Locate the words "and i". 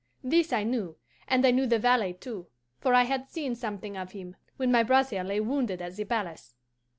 1.27-1.51